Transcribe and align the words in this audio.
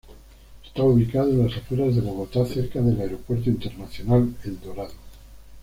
Está 0.65 0.81
ubicado 0.81 1.29
en 1.29 1.45
las 1.47 1.55
afueras 1.55 1.93
de 1.93 2.01
Bogotá, 2.01 2.43
cerca 2.47 2.81
del 2.81 2.99
Aeropuerto 2.99 3.51
Internacional 3.51 4.35
El 4.43 4.59
Dorado. 4.59 4.95